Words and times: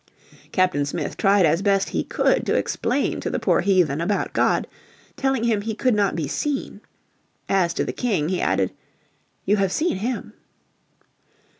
Captain 0.51 0.83
Smith 0.83 1.15
tried 1.15 1.45
as 1.45 1.61
best 1.61 1.89
he 1.89 2.03
could 2.03 2.43
to 2.43 2.55
explain 2.55 3.19
to 3.19 3.29
the 3.29 3.37
poor 3.37 3.61
heathen 3.61 4.01
about 4.01 4.33
God, 4.33 4.65
telling 5.15 5.43
him 5.43 5.61
He 5.61 5.75
could 5.75 5.93
not 5.93 6.15
be 6.15 6.27
seen. 6.27 6.81
As, 7.47 7.71
to 7.75 7.85
the 7.85 7.93
King, 7.93 8.29
he 8.29 8.41
added, 8.41 8.73
"you 9.45 9.57
have 9.57 9.71
seen 9.71 9.97
him." 9.97 10.33